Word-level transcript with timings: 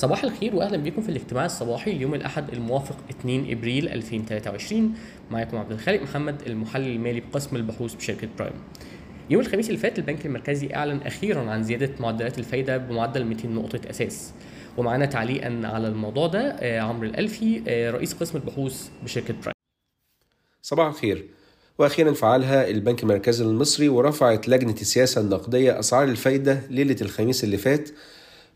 صباح 0.00 0.24
الخير 0.24 0.56
واهلا 0.56 0.76
بكم 0.76 1.02
في 1.02 1.08
الاجتماع 1.08 1.44
الصباحي 1.44 1.90
اليوم 1.90 2.14
الأحد 2.14 2.52
الموافق 2.52 2.96
2 3.10 3.50
إبريل 3.50 3.88
2023 3.88 4.94
معاكم 5.30 5.56
عبد 5.56 5.72
الخالق 5.72 6.02
محمد 6.02 6.42
المحلل 6.46 6.86
المالي 6.86 7.20
بقسم 7.20 7.56
البحوث 7.56 7.94
بشركة 7.94 8.28
Prime. 8.38 8.52
يوم 9.30 9.40
الخميس 9.40 9.68
اللي 9.68 9.78
فات 9.78 9.98
البنك 9.98 10.26
المركزي 10.26 10.74
أعلن 10.74 11.00
أخيرا 11.02 11.50
عن 11.50 11.62
زيادة 11.62 11.90
معدلات 12.00 12.38
الفايدة 12.38 12.76
بمعدل 12.76 13.24
200 13.24 13.48
نقطة 13.48 13.90
أساس. 13.90 14.32
ومعانا 14.76 15.06
تعليقا 15.06 15.60
على 15.64 15.88
الموضوع 15.88 16.26
ده 16.26 16.40
آه، 16.40 16.80
عمرو 16.80 17.06
الألفي 17.06 17.62
آه، 17.68 17.90
رئيس 17.90 18.14
قسم 18.14 18.38
البحوث 18.38 18.88
بشركة 19.04 19.34
Prime. 19.34 19.54
صباح 20.62 20.86
الخير. 20.86 21.28
وأخيرا 21.78 22.12
فعلها 22.12 22.68
البنك 22.68 23.02
المركزي 23.02 23.44
المصري 23.44 23.88
ورفعت 23.88 24.48
لجنة 24.48 24.76
السياسة 24.80 25.20
النقدية 25.20 25.78
أسعار 25.78 26.08
الفايدة 26.08 26.60
ليلة 26.70 26.96
الخميس 27.02 27.44
اللي 27.44 27.56
فات 27.56 27.90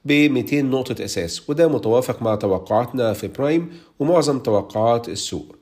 ب 0.04 0.12
200 0.12 0.62
نقطة 0.62 1.04
أساس 1.04 1.50
وده 1.50 1.68
متوافق 1.68 2.22
مع 2.22 2.34
توقعاتنا 2.34 3.12
في 3.12 3.28
Prime 3.28 3.72
ومعظم 3.98 4.38
توقعات 4.38 5.08
السوق. 5.08 5.56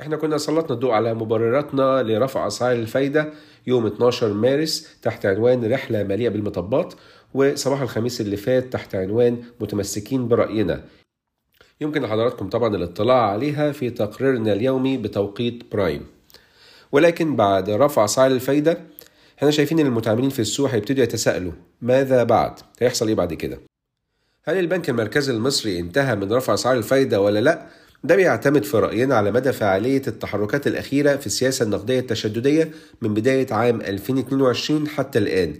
إحنا 0.00 0.16
كنا 0.16 0.38
سلطنا 0.38 0.74
الضوء 0.74 0.90
على 0.90 1.14
مبرراتنا 1.14 2.02
لرفع 2.02 2.46
أسعار 2.46 2.72
الفايدة 2.72 3.32
يوم 3.66 3.86
12 3.86 4.32
مارس 4.32 5.00
تحت 5.02 5.26
عنوان 5.26 5.72
رحلة 5.72 6.02
مليئه 6.02 6.28
بالمطبات 6.28 6.94
وصباح 7.34 7.80
الخميس 7.80 8.20
اللي 8.20 8.36
فات 8.36 8.72
تحت 8.72 8.94
عنوان 8.94 9.42
متمسكين 9.60 10.28
برأينا. 10.28 10.84
يمكن 11.80 12.02
لحضراتكم 12.02 12.48
طبعا 12.48 12.76
الاطلاع 12.76 13.30
عليها 13.30 13.72
في 13.72 13.90
تقريرنا 13.90 14.52
اليومي 14.52 14.96
بتوقيت 14.96 15.72
Prime. 15.72 16.06
ولكن 16.92 17.36
بعد 17.36 17.70
رفع 17.70 18.04
أسعار 18.04 18.30
الفايدة 18.30 18.80
إحنا 19.42 19.50
شايفين 19.50 19.78
إن 19.78 19.86
المتعاملين 19.86 20.30
في 20.30 20.38
السوق 20.38 20.70
هيبتدوا 20.70 21.04
يتساءلوا 21.04 21.52
ماذا 21.80 22.22
بعد؟ 22.22 22.52
هيحصل 22.80 23.08
إيه 23.08 23.14
بعد 23.14 23.34
كده؟ 23.34 23.60
هل 24.44 24.58
البنك 24.58 24.90
المركزي 24.90 25.32
المصري 25.32 25.78
انتهى 25.78 26.16
من 26.16 26.32
رفع 26.32 26.54
أسعار 26.54 26.76
الفايدة 26.76 27.20
ولا 27.20 27.38
لأ؟ 27.38 27.66
ده 28.04 28.16
بيعتمد 28.16 28.64
في 28.64 28.76
رأينا 28.76 29.14
على 29.14 29.30
مدى 29.30 29.52
فعالية 29.52 30.02
التحركات 30.08 30.66
الأخيرة 30.66 31.16
في 31.16 31.26
السياسة 31.26 31.64
النقدية 31.64 32.00
التشددية 32.00 32.70
من 33.02 33.14
بداية 33.14 33.46
عام 33.50 33.80
2022 33.80 34.88
حتى 34.88 35.18
الآن 35.18 35.54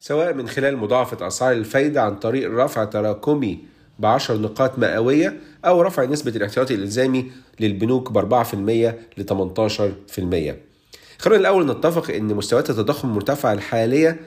سواء 0.00 0.34
من 0.34 0.48
خلال 0.48 0.76
مضاعفة 0.76 1.26
أسعار 1.26 1.52
الفايدة 1.52 2.02
عن 2.02 2.16
طريق 2.16 2.50
رفع 2.50 2.84
تراكمي 2.84 3.58
ب 3.98 4.06
10 4.06 4.36
نقاط 4.36 4.78
مئوية 4.78 5.40
أو 5.64 5.82
رفع 5.82 6.04
نسبة 6.04 6.36
الاحتياطي 6.36 6.74
الإلزامي 6.74 7.30
للبنوك 7.60 8.12
ب 8.12 8.44
4% 8.44 8.54
ل 9.18 9.24
18%. 10.52 10.75
خلونا 11.18 11.40
الأول 11.40 11.66
نتفق 11.66 12.14
إن 12.14 12.34
مستويات 12.34 12.70
التضخم 12.70 13.08
المرتفعة 13.08 13.52
الحالية 13.52 14.20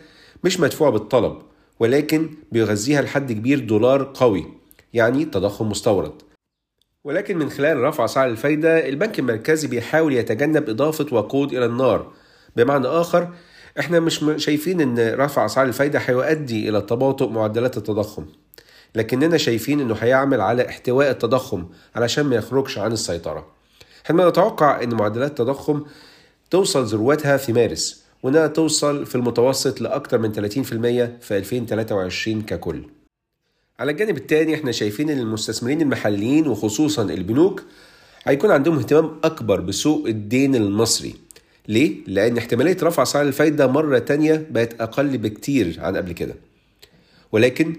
مش 0.44 0.60
مدفوعة 0.60 0.92
بالطلب 0.92 1.38
ولكن 1.80 2.30
بيغذيها 2.52 3.02
لحد 3.02 3.32
كبير 3.32 3.60
دولار 3.60 4.12
قوي 4.14 4.46
يعني 4.94 5.26
تضخم 5.26 5.70
مستورد. 5.70 6.12
ولكن 7.04 7.38
من 7.38 7.50
خلال 7.50 7.78
رفع 7.78 8.06
أسعار 8.06 8.30
الفايدة 8.30 8.90
البنك 8.90 9.20
المركزي 9.20 9.68
بيحاول 9.68 10.14
يتجنب 10.14 10.70
إضافة 10.70 11.06
وقود 11.12 11.54
إلى 11.54 11.66
النار. 11.66 12.12
بمعنى 12.56 12.88
آخر 12.88 13.30
إحنا 13.80 14.00
مش 14.00 14.26
شايفين 14.38 14.82
إن 14.82 15.14
رفع 15.20 15.46
أسعار 15.46 15.68
الفايدة 15.68 16.00
هيؤدي 16.00 16.70
إلى 16.70 16.82
تباطؤ 16.82 17.30
معدلات 17.30 17.78
التضخم. 17.78 18.26
لكننا 18.96 19.38
شايفين 19.38 19.80
إنه 19.80 19.96
هيعمل 19.96 20.42
على 20.42 20.70
احتواء 20.70 21.10
التضخم 21.10 21.66
علشان 21.96 22.26
ما 22.26 22.36
يخرجش 22.36 22.78
عن 22.78 22.92
السيطرة. 22.92 23.48
إحنا 24.06 24.30
نتوقع 24.30 24.84
إن 24.84 24.96
معدلات 24.96 25.30
التضخم 25.30 25.84
توصل 26.52 26.86
ذروتها 26.86 27.38
في 27.38 27.54
مارس 27.54 28.04
وإنها 28.24 28.48
توصل 28.48 29.06
في 29.06 29.16
المتوسط 29.16 29.82
لاكثر 29.82 30.18
من 30.18 30.34
30% 30.34 30.38
في 31.22 31.38
2023 31.38 32.42
ككل. 32.42 32.84
على 33.80 33.92
الجانب 33.92 34.18
الثاني 34.18 34.56
إحنا 34.56 34.72
شايفين 34.72 35.10
إن 35.10 35.20
المستثمرين 35.20 35.82
المحليين 35.82 36.48
وخصوصا 36.48 37.04
البنوك 37.04 37.64
هيكون 38.24 38.52
عندهم 38.52 38.78
اهتمام 38.78 39.20
أكبر 39.24 39.60
بسوق 39.60 40.08
الدين 40.08 40.56
المصري. 40.56 41.16
ليه؟ 41.68 41.96
لأن 42.08 42.38
احتمالية 42.38 42.78
رفع 42.84 43.04
أسعار 43.04 43.28
الفايدة 43.28 43.68
مرة 43.68 44.00
تانية 44.00 44.48
بقت 44.52 44.82
أقل 44.82 45.18
بكتير 45.18 45.76
عن 45.80 45.98
قبل 45.98 46.12
كده. 46.12 46.36
ولكن 47.32 47.76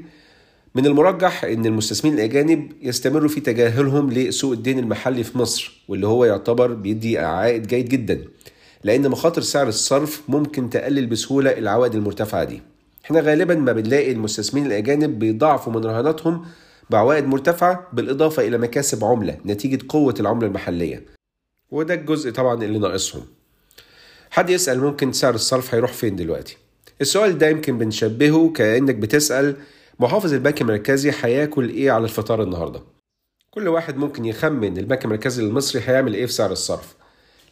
من 0.74 0.86
المرجح 0.86 1.44
أن 1.44 1.66
المستثمرين 1.66 2.18
الأجانب 2.18 2.72
يستمروا 2.82 3.28
في 3.28 3.40
تجاهلهم 3.40 4.10
لسوق 4.10 4.52
الدين 4.52 4.78
المحلي 4.78 5.24
في 5.24 5.38
مصر 5.38 5.82
واللي 5.88 6.06
هو 6.06 6.24
يعتبر 6.24 6.72
بيدي 6.74 7.18
عائد 7.18 7.66
جيد 7.66 7.88
جدا. 7.88 8.24
لأن 8.84 9.08
مخاطر 9.08 9.42
سعر 9.42 9.68
الصرف 9.68 10.22
ممكن 10.28 10.70
تقلل 10.70 11.06
بسهولة 11.06 11.58
العوائد 11.58 11.94
المرتفعة 11.94 12.44
دي. 12.44 12.62
إحنا 13.04 13.20
غالبا 13.20 13.54
ما 13.54 13.72
بنلاقي 13.72 14.12
المستثمرين 14.12 14.66
الأجانب 14.66 15.18
بيضاعفوا 15.18 15.72
من 15.72 15.84
رهاناتهم 15.84 16.44
بعوائد 16.90 17.24
مرتفعة 17.26 17.88
بالإضافة 17.92 18.46
إلى 18.48 18.58
مكاسب 18.58 19.04
عملة 19.04 19.36
نتيجة 19.46 19.78
قوة 19.88 20.14
العملة 20.20 20.46
المحلية. 20.46 21.04
وده 21.70 21.94
الجزء 21.94 22.30
طبعا 22.30 22.64
اللي 22.64 22.78
ناقصهم. 22.78 23.22
حد 24.30 24.50
يسأل 24.50 24.80
ممكن 24.80 25.12
سعر 25.12 25.34
الصرف 25.34 25.74
هيروح 25.74 25.92
فين 25.92 26.16
دلوقتي؟ 26.16 26.56
السؤال 27.00 27.38
ده 27.38 27.48
يمكن 27.48 27.78
بنشبهه 27.78 28.52
كأنك 28.56 28.94
بتسأل 28.94 29.56
محافظ 30.00 30.32
البنك 30.32 30.60
المركزي 30.60 31.12
هياكل 31.20 31.68
إيه 31.68 31.90
على 31.90 32.04
الفطار 32.04 32.42
النهارده؟ 32.42 32.80
كل 33.50 33.68
واحد 33.68 33.96
ممكن 33.96 34.24
يخمن 34.24 34.78
البنك 34.78 35.04
المركزي 35.04 35.42
المصري 35.42 35.82
هيعمل 35.86 36.14
إيه 36.14 36.26
في 36.26 36.32
سعر 36.32 36.52
الصرف. 36.52 36.94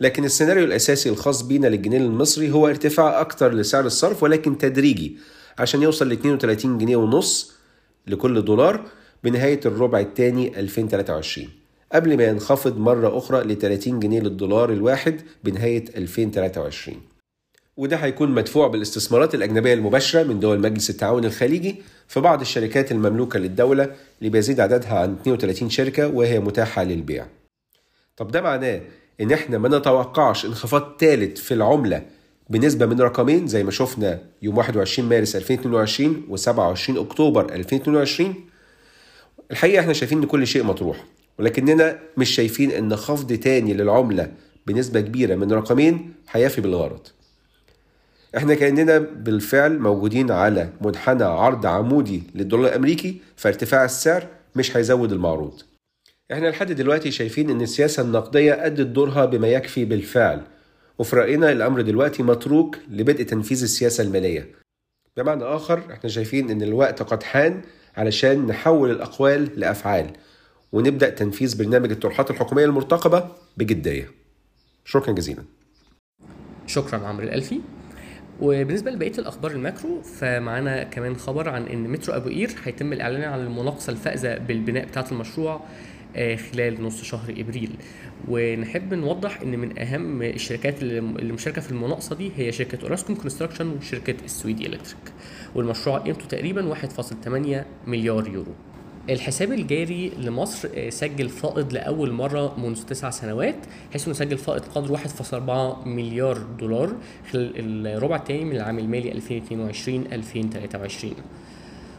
لكن 0.01 0.25
السيناريو 0.25 0.65
الأساسي 0.65 1.09
الخاص 1.09 1.43
بينا 1.43 1.67
للجنيه 1.67 1.99
المصري 1.99 2.51
هو 2.51 2.69
ارتفاع 2.69 3.21
أكتر 3.21 3.55
لسعر 3.55 3.87
الصرف 3.87 4.23
ولكن 4.23 4.59
تدريجي 4.59 5.17
عشان 5.59 5.83
يوصل 5.83 6.09
ل 6.09 6.13
32 6.13 6.79
جنيه 6.79 6.97
ونص 6.97 7.53
لكل 8.07 8.45
دولار 8.45 8.85
بنهاية 9.25 9.61
الربع 9.67 10.01
الثاني 10.01 10.61
2023 10.61 11.49
قبل 11.93 12.17
ما 12.17 12.25
ينخفض 12.25 12.79
مرة 12.79 13.19
أخرى 13.19 13.45
ل 13.45 13.59
30 13.59 14.01
جنيه 14.01 14.21
للدولار 14.21 14.73
الواحد 14.73 15.21
بنهاية 15.45 15.85
2023 15.97 17.01
وده 17.77 17.97
هيكون 17.97 18.31
مدفوع 18.31 18.69
بالاستثمارات 18.69 19.35
الأجنبية 19.35 19.75
المباشرة 19.75 20.23
من 20.23 20.41
دول 20.41 20.61
مجلس 20.61 20.91
التعاون 20.91 21.25
الخليجي 21.25 21.77
في 22.09 22.21
بعض 22.21 22.41
الشركات 22.41 22.93
المملوكة 22.93 23.39
للدولة 23.39 23.95
اللي 24.19 24.31
بيزيد 24.31 24.61
عددها 24.61 24.99
عن 24.99 25.17
32 25.23 25.71
شركة 25.71 26.09
وهي 26.09 26.41
متاحة 26.41 26.85
للبيع. 26.85 27.27
طب 28.17 28.31
ده 28.31 28.41
معناه 28.41 28.81
إن 29.21 29.33
إحنا 29.33 29.59
ما 29.59 29.79
نتوقعش 29.79 30.45
انخفاض 30.47 30.97
ثالث 31.01 31.41
في 31.41 31.55
العملة 31.55 32.03
بنسبة 32.51 32.87
من 32.87 33.01
رقمين 33.01 33.47
زي 33.47 33.65
ما 33.65 33.71
شفنا 33.71 34.19
يوم 34.43 34.59
21 34.59 35.09
مارس 35.09 35.37
2022 35.37 36.25
و 36.29 36.37
27 36.37 36.99
أكتوبر 36.99 37.55
2022 37.55 38.34
الحقيقة 39.51 39.81
إحنا 39.81 39.93
شايفين 39.93 40.19
إن 40.19 40.25
كل 40.25 40.47
شيء 40.47 40.62
مطروح 40.62 41.05
ولكننا 41.39 41.99
مش 42.17 42.31
شايفين 42.31 42.71
إن 42.71 42.97
خفض 42.97 43.33
تاني 43.33 43.75
للعملة 43.75 44.33
بنسبة 44.67 45.01
كبيرة 45.01 45.35
من 45.35 45.53
رقمين 45.53 46.12
هيفي 46.31 46.61
بالغرض. 46.61 47.00
إحنا 48.37 48.55
كأننا 48.55 48.99
بالفعل 48.99 49.79
موجودين 49.79 50.31
على 50.31 50.69
منحنى 50.81 51.25
عرض 51.25 51.67
عمودي 51.67 52.23
للدولار 52.35 52.69
الأمريكي 52.69 53.21
فارتفاع 53.37 53.85
السعر 53.85 54.27
مش 54.56 54.77
هيزود 54.77 55.12
المعروض. 55.12 55.61
إحنا 56.33 56.49
لحد 56.49 56.72
دلوقتي 56.72 57.11
شايفين 57.11 57.50
إن 57.50 57.61
السياسة 57.61 58.03
النقدية 58.03 58.66
أدت 58.66 58.87
دورها 58.87 59.25
بما 59.25 59.49
يكفي 59.49 59.84
بالفعل 59.84 60.43
وفي 60.99 61.16
رأينا 61.16 61.53
الأمر 61.53 61.81
دلوقتي 61.81 62.22
متروك 62.22 62.78
لبدء 62.91 63.22
تنفيذ 63.22 63.62
السياسة 63.62 64.05
المالية 64.05 64.49
بمعنى 65.17 65.44
آخر 65.44 65.78
إحنا 65.93 66.11
شايفين 66.11 66.50
إن 66.50 66.62
الوقت 66.62 67.03
قد 67.03 67.22
حان 67.22 67.61
علشان 67.97 68.47
نحول 68.47 68.91
الأقوال 68.91 69.61
لأفعال 69.61 70.11
ونبدأ 70.72 71.11
تنفيذ 71.11 71.59
برنامج 71.59 71.91
الطروحات 71.91 72.31
الحكومية 72.31 72.65
المرتقبة 72.65 73.28
بجدية. 73.56 74.11
شكرا 74.84 75.12
جزيلا. 75.12 75.44
شكرا 76.67 77.06
عمرو 77.06 77.25
الألفي 77.25 77.61
وبالنسبة 78.41 78.91
لبقية 78.91 79.19
الأخبار 79.19 79.50
ال 79.51 79.59
macro 79.59 80.03
فمعانا 80.03 80.83
كمان 80.84 81.17
خبر 81.17 81.49
عن 81.49 81.67
إن 81.67 81.88
مترو 81.88 82.17
أبو 82.17 82.29
قير 82.29 82.50
هيتم 82.64 82.93
الإعلان 82.93 83.23
عن 83.25 83.41
المناقصة 83.41 83.91
الفائزة 83.91 84.38
بالبناء 84.38 84.85
بتاعة 84.85 85.06
المشروع 85.12 85.61
خلال 86.16 86.82
نص 86.82 87.02
شهر 87.02 87.34
إبريل. 87.38 87.70
ونحب 88.28 88.94
نوضح 88.94 89.40
إن 89.40 89.58
من 89.58 89.78
أهم 89.78 90.22
الشركات 90.22 90.82
اللي 90.82 91.32
مشاركة 91.32 91.60
في 91.60 91.70
المناقصة 91.70 92.16
دي 92.16 92.31
هي 92.37 92.52
شركة 92.52 92.78
Orascom 92.82 93.17
Construction 93.17 93.69
وشركة 93.69 94.14
السويدي 94.25 94.66
Electric. 94.67 95.12
والمشروع 95.55 95.99
قيمته 95.99 96.26
تقريبا 96.26 96.75
1.8 96.75 97.64
مليار 97.87 98.28
يورو. 98.28 98.52
الحساب 99.10 99.52
الجاري 99.52 100.12
لمصر 100.19 100.69
آه، 100.75 100.90
سجل 100.90 101.28
فائض 101.28 101.72
لأول 101.72 102.12
مرة 102.12 102.60
منذ 102.60 102.82
تسع 102.82 103.10
سنوات 103.10 103.56
حيث 103.93 104.05
إنه 104.05 104.14
سجل 104.14 104.38
فائض 104.38 104.62
قدر 104.75 104.99
1.4 104.99 105.87
مليار 105.88 106.38
دولار 106.38 106.93
خلال 107.32 107.87
الربع 107.87 108.16
الثاني 108.16 108.44
من 108.44 108.56
العام 108.56 108.78
المالي 108.78 109.12
2022 109.12 110.06
2023 110.12 111.14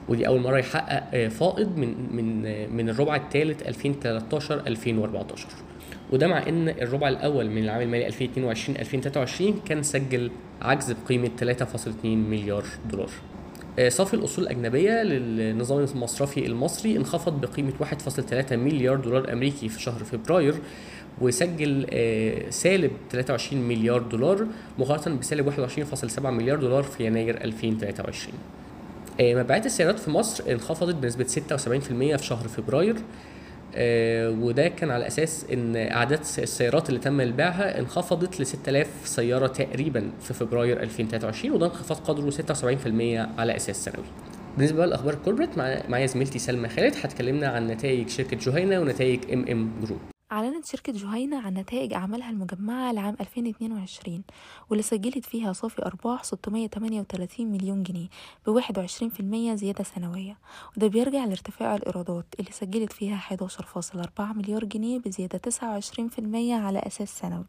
ودي 0.10 0.28
أول 0.28 0.42
مرة 0.42 0.58
يحقق 0.58 1.04
آه، 1.14 1.28
فائض 1.28 1.78
من 1.78 2.16
من 2.16 2.46
آه، 2.46 2.68
من 2.68 2.90
الربع 2.90 3.16
الثالث 3.16 3.62
2013 3.62 4.68
2014 4.68 5.48
وده 6.12 6.28
مع 6.28 6.48
إن 6.48 6.70
الربع 6.70 7.08
الأول 7.08 7.50
من 7.50 7.64
العام 7.64 7.82
المالي 7.82 8.08
2022 8.08 8.78
2023 8.78 9.60
كان 9.66 9.84
سجل 9.84 10.32
عجز 10.62 10.92
بقيمة 10.92 11.30
3.2 11.40 12.06
مليار 12.06 12.64
دولار. 12.92 13.10
آه، 13.80 13.90
صافي 13.90 14.14
الأصول 14.14 14.44
الأجنبية 14.44 15.04
للنظام 15.04 15.86
المصرفي 15.94 16.46
المصري 16.46 16.98
انخفض 16.98 17.42
بقيمة 17.42 17.74
1.3 17.80 18.56
مليار 18.56 18.96
دولار 18.96 19.34
أمريكي 19.34 19.70
في 19.70 19.82
شهر 19.82 20.04
فبراير 20.04 20.56
وسجل 21.22 21.86
سالب 22.50 22.92
23 23.12 23.62
مليار 23.62 24.02
دولار 24.02 24.48
مقارنة 24.80 25.16
بسالب 25.16 25.50
21.7 25.50 26.26
مليار 26.26 26.60
دولار 26.60 26.84
في 26.84 27.06
يناير 27.06 27.44
2023 27.44 28.34
آه، 28.34 28.59
مبيعات 29.22 29.66
السيارات 29.66 30.00
في 30.00 30.12
مصر 30.12 30.44
انخفضت 30.52 30.96
بنسبة 30.96 31.24
76% 31.24 32.18
في 32.18 32.26
شهر 32.26 32.48
فبراير 32.48 32.96
آه، 33.76 34.30
وده 34.30 34.68
كان 34.68 34.92
على 34.92 35.08
أساس 35.08 35.46
إن 35.54 35.76
أعداد 35.76 36.20
السيارات 36.20 36.90
اللي 36.90 37.00
تم 37.00 37.32
بيعها 37.32 37.80
انخفضت 37.80 38.40
ل 38.40 38.46
6000 38.46 38.88
سيارة 39.06 39.48
تقريبا 39.48 40.12
في 40.22 40.34
فبراير 40.34 40.84
2023 40.84 41.56
وده 41.56 41.66
انخفاض 41.66 41.98
قدره 41.98 42.30
76% 42.30 43.40
على 43.40 43.56
أساس 43.56 43.86
سنوي. 43.86 44.06
بالنسبة 44.58 44.86
لأخبار 44.86 45.14
ال 45.14 45.18
corporate 45.18 45.58
معايا 45.90 46.06
زميلتي 46.06 46.40
سلمى 46.40 46.70
خالد 46.70 46.94
هتكلمنا 47.04 47.48
عن 47.48 47.68
نتائج 47.68 48.10
شركة 48.10 48.38
جهينة 48.38 48.80
ونتائج 48.80 49.20
MM 49.34 49.72
Group. 49.84 50.00
أعلنت 50.32 50.66
شركة 50.66 50.94
جهينة 50.94 51.42
عن 51.42 51.54
نتائج 51.54 51.94
أعمالها 51.94 52.30
المجمعة 52.30 52.92
لعام 52.92 53.16
2022 53.22 54.24
واللي 54.70 54.84
سجلت 54.84 55.26
فيها 55.26 55.54
صافي 55.54 55.86
أرباح 55.86 56.24
638 56.24 57.48
مليون 57.48 57.84
جنيه 57.84 58.08
في 59.10 59.20
المية 59.20 59.56
زيادة 59.56 59.84
سنوية. 59.84 60.38
وده 60.78 60.88
بيرجع 60.88 61.26
لارتفاع 61.26 61.76
الإيرادات 61.76 62.26
اللي 62.40 62.52
سجلت 62.52 62.94
فيها 62.94 63.18
11.4 63.18 64.22
مليار 64.22 64.66
جنيه 64.66 65.00
بزيادة 65.00 65.38
29 65.38 66.10
في 66.10 66.20
المية 66.20 66.56
على 66.56 66.80
أساس 66.80 67.20
سنوي. 67.20 67.46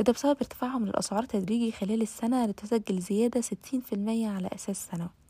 وده 0.00 0.12
بسبب 0.12 0.36
ارتفاعهم 0.36 0.86
للأسعار 0.86 1.24
تدريجي 1.24 1.72
خلال 1.72 2.02
السنة 2.02 2.46
لتسجل 2.46 2.98
زيادة 3.00 3.40
60 3.40 3.80
في 3.80 3.92
المية 3.92 4.28
على 4.28 4.48
أساس 4.54 4.88
سنوي. 4.92 5.25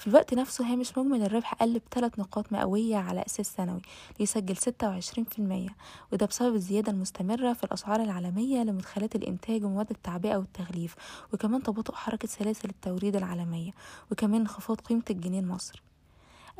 في 0.00 0.06
الوقت 0.06 0.34
نفسه 0.34 0.72
هامش 0.72 0.98
مجمل 0.98 1.22
الربح 1.22 1.54
قل 1.54 1.80
بثلاث 1.90 2.18
نقاط 2.18 2.52
مئوية 2.52 2.96
على 2.96 3.24
أساس 3.26 3.54
سنوي 3.54 3.80
ليسجل 4.20 4.56
ستة 4.56 4.88
وعشرين 4.88 5.24
في 5.24 5.38
المية 5.38 5.68
وده 6.12 6.26
بسبب 6.26 6.54
الزيادة 6.54 6.92
المستمرة 6.92 7.52
في 7.52 7.64
الأسعار 7.64 8.02
العالمية 8.02 8.62
لمدخلات 8.62 9.16
الإنتاج 9.16 9.64
ومواد 9.64 9.90
التعبئة 9.90 10.36
والتغليف 10.36 10.96
وكمان 11.32 11.62
تباطؤ 11.62 11.94
حركة 11.94 12.28
سلاسل 12.28 12.68
التوريد 12.68 13.16
العالمية 13.16 13.70
وكمان 14.12 14.40
انخفاض 14.40 14.80
قيمة 14.80 15.02
الجنيه 15.10 15.40
المصري. 15.40 15.80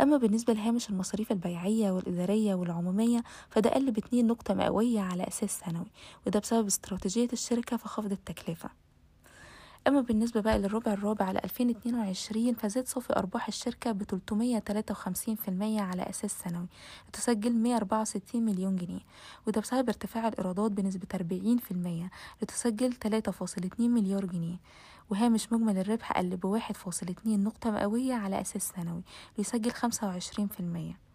أما 0.00 0.16
بالنسبة 0.16 0.52
لهامش 0.52 0.90
المصاريف 0.90 1.32
البيعية 1.32 1.90
والإدارية 1.90 2.54
والعمومية 2.54 3.22
فده 3.50 3.70
قل 3.70 3.90
باتنين 3.90 4.26
نقطة 4.26 4.54
مئوية 4.54 5.00
على 5.00 5.28
أساس 5.28 5.60
سنوي 5.66 5.90
وده 6.26 6.40
بسبب 6.40 6.66
استراتيجية 6.66 7.28
الشركة 7.32 7.76
في 7.76 7.88
خفض 7.88 8.12
التكلفة. 8.12 8.70
أما 9.86 10.00
بالنسبة 10.00 10.40
بقى 10.40 10.58
للربع 10.58 10.92
الرابع 10.92 11.24
على 11.24 11.40
2022 11.44 12.54
فزاد 12.54 12.86
صافي 12.88 13.16
أرباح 13.16 13.48
الشركة 13.48 13.92
ب 13.92 14.02
353% 14.02 15.80
على 15.80 16.02
أساس 16.02 16.32
سنوي. 16.44 16.66
لتسجل 17.08 17.52
164 17.56 18.42
مليون 18.42 18.76
جنيه. 18.76 19.00
وده 19.46 19.60
بسبب 19.60 19.88
ارتفاع 19.88 20.28
الإيرادات 20.28 20.70
بنسبة 20.72 21.06
40% 21.14 22.10
لتسجل 22.42 22.92
3.2 22.92 23.80
مليار 23.80 24.24
جنيه. 24.26 24.56
وهامش 25.10 25.52
مجمل 25.52 25.78
الربح 25.78 26.12
قل 26.12 26.36
بواحد 26.36 26.76
فاصل 26.76 27.06
اتنين 27.08 27.44
نقطة 27.44 27.70
مئوية 27.70 28.14
على 28.14 28.40
أساس 28.40 28.68
سنوي 28.76 29.02
ليسجل 29.38 29.70
خمسة 29.70 30.06
وعشرين 30.06 30.48
في 30.48 30.60
المية. 30.60 31.09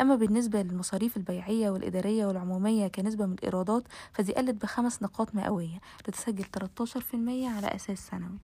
أما 0.00 0.16
بالنسبة 0.16 0.62
للمصاريف 0.62 1.16
البيعية 1.16 1.70
والإدارية 1.70 2.26
والعمومية 2.26 2.88
كنسبة 2.88 3.26
من 3.26 3.32
الإيرادات 3.32 3.82
فدي 4.12 4.32
قلت 4.34 4.62
بخمس 4.62 5.02
نقاط 5.02 5.34
مئوية 5.34 5.80
لتسجل 6.08 6.44
13% 6.44 7.14
على 7.56 7.66
أساس 7.66 8.06
سنوي 8.06 8.38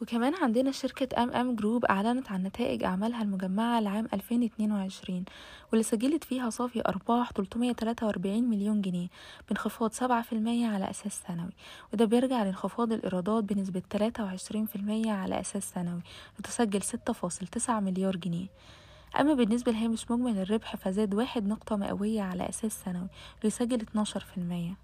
وكمان 0.00 0.34
عندنا 0.34 0.70
شركة 0.70 1.22
أم 1.22 1.30
أم 1.30 1.54
جروب 1.56 1.84
أعلنت 1.84 2.32
عن 2.32 2.42
نتائج 2.42 2.84
أعمالها 2.84 3.22
المجمعة 3.22 3.80
لعام 3.80 4.08
2022 4.12 5.24
واللي 5.70 5.82
سجلت 5.82 6.24
فيها 6.24 6.50
صافي 6.50 6.82
أرباح 6.88 7.32
343 7.32 8.42
مليون 8.42 8.80
جنيه 8.80 9.08
بانخفاض 9.48 9.92
7% 9.92 10.02
على 10.46 10.90
أساس 10.90 11.22
سنوي 11.28 11.52
وده 11.92 12.04
بيرجع 12.04 12.42
لانخفاض 12.42 12.92
الإيرادات 12.92 13.44
بنسبة 13.44 13.82
23% 13.96 15.08
على 15.08 15.40
أساس 15.40 15.70
سنوي 15.70 16.02
لتسجل 16.38 16.82
6.9 16.82 17.70
مليار 17.70 18.16
جنيه. 18.16 18.46
أما 19.20 19.34
بالنسبة 19.34 19.72
لهامش 19.72 20.10
مجمل 20.10 20.38
الربح 20.38 20.76
فزاد 20.76 21.14
واحد 21.14 21.46
نقطة 21.46 21.76
مئوية 21.76 22.22
على 22.22 22.48
أساس 22.48 22.82
سنوي 22.84 23.08
ليسجل 23.44 23.80
12% 23.80 24.76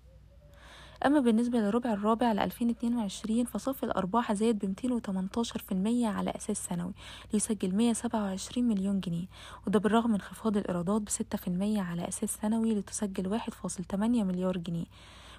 أما 1.06 1.20
بالنسبة 1.20 1.58
للربع 1.58 1.92
الرابع 1.92 2.32
ل 2.32 2.38
2022 2.38 3.44
فصافي 3.44 3.82
الأرباح 3.82 4.32
زاد 4.32 4.58
ب 4.58 4.74
218% 5.02 6.04
على 6.04 6.30
أساس 6.30 6.64
سنوي 6.64 6.92
ليسجل 7.32 7.74
127 7.74 8.68
مليون 8.68 9.00
جنيه. 9.00 9.26
وده 9.66 9.78
بالرغم 9.78 10.08
من 10.10 10.14
انخفاض 10.14 10.56
الإيرادات 10.56 11.02
ب 11.02 11.08
6% 11.08 11.78
على 11.78 12.08
أساس 12.08 12.38
سنوي 12.42 12.74
لتسجل 12.74 13.38
1.8 13.38 13.94
مليار 13.94 14.56
جنيه. 14.56 14.86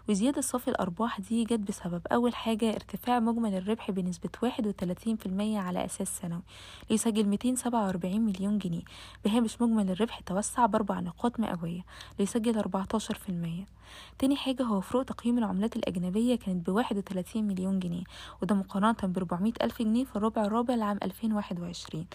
وزيادة 0.09 0.41
صافي 0.41 0.67
الأرباح 0.67 1.19
دي 1.21 1.43
جت 1.43 1.59
بسبب 1.59 2.01
أول 2.11 2.35
حاجة 2.35 2.69
ارتفاع 2.69 3.19
مجمل 3.19 3.55
الربح 3.55 3.91
بنسبة 3.91 4.29
31% 4.45 4.47
على 5.39 5.85
أساس 5.85 6.17
سنوي 6.17 6.41
ليسجل 6.89 7.27
247 7.27 8.21
مليون 8.21 8.57
جنيه. 8.57 8.81
بهامش 9.25 9.61
مجمل 9.61 9.91
الربح 9.91 10.19
توسع 10.19 10.65
بأربع 10.65 10.99
نقاط 10.99 11.39
مئوية 11.39 11.81
ليسجل 12.19 12.63
14% 12.63 13.65
تاني 14.19 14.35
حاجة 14.35 14.63
هو 14.63 14.81
فروق 14.81 15.03
تقييم 15.03 15.37
العملات 15.37 15.75
الأجنبية 15.75 16.35
كانت 16.35 16.65
بواحد 16.69 16.97
وتلاتين 16.97 17.47
مليون 17.47 17.79
جنيه 17.79 18.03
وده 18.41 18.55
مقارنة 18.55 18.95
بربعمية 19.03 19.53
ألف 19.61 19.81
جنيه 19.81 20.03
في 20.05 20.15
الربع 20.15 20.45
الرابع 20.45 20.75
لعام 20.75 20.99
ألفين 21.03 21.33
واحد 21.33 21.59
وعشرين. 21.59 22.05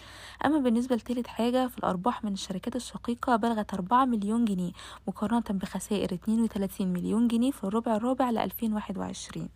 أما 0.45 0.57
بالنسبة 0.59 0.95
لتالت 0.95 1.27
حاجة 1.27 1.67
في 1.67 1.77
الأرباح 1.77 2.23
من 2.23 2.33
الشركات 2.33 2.75
الشقيقة 2.75 3.35
بلغت 3.35 3.73
أربعة 3.73 4.05
مليون 4.05 4.45
جنيه 4.45 4.71
مقارنة 5.07 5.43
بخسائر 5.49 6.13
اتنين 6.13 6.41
وتلاتين 6.41 6.93
مليون 6.93 7.27
جنيه 7.27 7.51
في 7.51 7.63
الربع 7.63 7.84
الرابع 7.87 8.29
لألفين 8.29 8.73
واحد 8.73 8.97
وعشرين. 8.97 9.49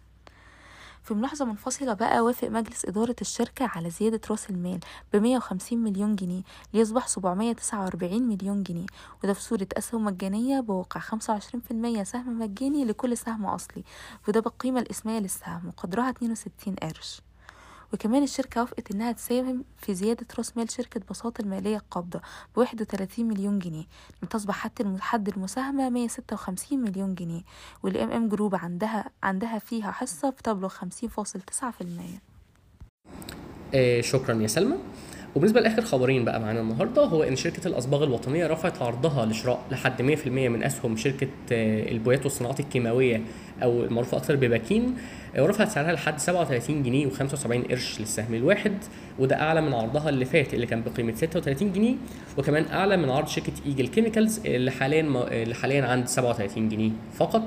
في 1.03 1.13
ملاحظة 1.13 1.45
منفصلة 1.45 1.93
بقى 1.93 2.21
وافق 2.21 2.47
مجلس 2.47 2.85
إدارة 2.85 3.15
الشركة 3.21 3.65
على 3.75 3.89
زيادة 3.89 4.21
رأس 4.31 4.49
المال 4.49 4.79
ب 5.13 5.15
150 5.17 5.77
مليون 5.77 6.15
جنيه 6.15 6.41
ليصبح 6.73 7.07
749 7.07 8.23
مليون 8.23 8.63
جنيه. 8.63 8.85
وده 9.23 9.33
في 9.33 9.41
صورة 9.41 9.67
أسهم 9.77 10.05
مجانية 10.05 10.59
بواقع 10.59 10.99
25% 10.99 12.03
سهم 12.03 12.39
مجاني 12.39 12.85
لكل 12.85 13.17
سهم 13.17 13.45
أصلي 13.45 13.83
وده 14.27 14.39
بالقيمة 14.39 14.79
الإسمية 14.79 15.19
للسهم 15.19 15.67
وقدرها 15.67 16.09
62 16.09 16.75
قرش. 16.75 17.21
وكمان 17.93 18.23
الشركة 18.23 18.61
وافقت 18.61 18.91
إنها 18.91 19.11
تساهم 19.11 19.63
في 19.77 19.95
زيادة 19.95 20.25
رأس 20.37 20.57
مال 20.57 20.71
شركة 20.71 21.01
بساطة 21.09 21.41
المالية 21.41 21.77
القابضة 21.77 22.21
بواحد 22.55 22.81
وتلاتين 22.81 23.27
مليون 23.27 23.59
جنيه 23.59 23.83
لتصبح 24.23 24.55
حتى 24.55 24.95
حد 24.99 25.29
المساهمة 25.29 25.89
مية 25.89 26.07
ستة 26.07 26.33
وخمسين 26.33 26.79
مليون 26.81 27.15
جنيه 27.15 27.41
والإم 27.83 28.11
إم 28.11 28.29
جروب 28.29 28.55
عندها 28.55 29.09
عندها 29.23 29.59
فيها 29.59 29.91
حصة 29.91 30.29
بتبلغ 30.29 30.67
خمسين 30.67 31.09
فاصل 31.09 31.41
تسعة 31.41 31.71
في 31.71 31.81
المية. 31.81 32.21
آه 33.73 34.01
شكرا 34.01 34.41
يا 34.41 34.47
سلمى. 34.47 34.77
وبالنسبة 35.35 35.61
لآخر 35.61 35.81
خبرين 35.81 36.25
بقى 36.25 36.39
معانا 36.39 36.61
النهارده 36.61 37.05
هو 37.05 37.23
إن 37.23 37.35
شركة 37.35 37.67
الأصباغ 37.67 38.03
الوطنية 38.03 38.47
رفعت 38.47 38.81
عرضها 38.81 39.25
لشراء 39.25 39.59
لحد 39.71 40.01
100% 40.01 40.27
من 40.27 40.63
أسهم 40.63 40.97
شركة 40.97 41.27
آه، 41.51 41.91
البويات 41.91 42.23
والصناعات 42.23 42.59
الكيماوية 42.59 43.21
أو 43.63 43.83
المعروفة 43.83 44.17
أكثر 44.17 44.35
بباكين 44.35 44.95
آه، 45.35 45.43
ورفعت 45.43 45.69
سعرها 45.71 45.91
لحد 45.93 46.19
37 46.19 46.83
جنيه 46.83 47.09
و75 47.09 47.69
قرش 47.69 47.99
للسهم 47.99 48.33
الواحد 48.33 48.73
وده 49.19 49.41
أعلى 49.41 49.61
من 49.61 49.73
عرضها 49.73 50.09
اللي 50.09 50.25
فات 50.25 50.53
اللي 50.53 50.65
كان 50.65 50.81
بقيمة 50.81 51.15
36 51.15 51.73
جنيه 51.73 51.95
وكمان 52.37 52.65
أعلى 52.73 52.97
من 52.97 53.09
عرض 53.09 53.27
شركة 53.27 53.53
Eagle 53.65 53.87
Chemicals 53.87 54.39
اللي 54.45 54.71
حاليا 54.71 55.01
اللي 55.31 55.55
حاليا 55.55 55.85
عند 55.85 56.07
37 56.07 56.69
جنيه 56.69 56.91
فقط. 57.15 57.43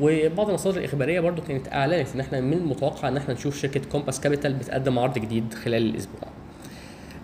وبعض 0.00 0.48
المصادر 0.48 0.78
الإخبارية 0.78 1.20
برضو 1.20 1.42
كانت 1.42 1.68
إعلنت 1.68 2.08
إن 2.14 2.20
إحنا 2.20 2.40
من 2.40 2.52
المتوقع 2.52 3.08
إن 3.08 3.16
إحنا 3.16 3.34
نشوف 3.34 3.60
شركة 3.60 3.80
Compass 3.92 4.20
Capital 4.20 4.52
بتقدم 4.54 4.98
عرض 4.98 5.18
جديد 5.18 5.54
خلال 5.54 5.82
الأسبوع. 5.90 6.20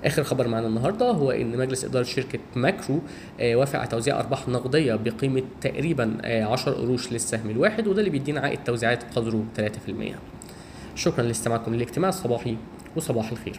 آخر 0.05 0.23
خبر 0.23 0.49
معانا 0.49 0.67
النهارده 0.67 1.11
هو 1.11 1.31
إن 1.31 1.57
مجلس 1.57 1.85
إدارة 1.85 2.03
شركة 2.03 2.39
ماكرو 2.57 3.01
آه، 3.41 3.57
وافق 3.57 3.79
على 3.79 3.89
توزيع 3.89 4.21
أرباح 4.21 4.49
نقدية 4.49 4.95
بقيمة 4.95 5.43
تقريبا 5.61 6.17
10 6.25 6.73
آه، 6.73 6.75
قروش 6.75 7.13
للسهم 7.13 7.51
الواحد 7.51 7.87
وده 7.87 7.99
اللي 7.99 8.11
بيدينا 8.11 8.41
عائد 8.41 8.59
توزيعات 8.65 9.05
قدره 9.17 9.45
3% 9.57 10.17
شكرا 10.95 11.25
لاستماعكم 11.25 11.75
للاجتماع 11.75 12.09
الصباحي 12.09 12.57
وصباح 12.97 13.31
الخير. 13.31 13.59